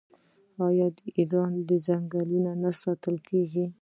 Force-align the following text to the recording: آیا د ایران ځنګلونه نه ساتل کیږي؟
آیا 0.67 0.87
د 0.95 0.99
ایران 1.17 1.53
ځنګلونه 1.85 2.51
نه 2.61 2.71
ساتل 2.81 3.15
کیږي؟ 3.27 3.65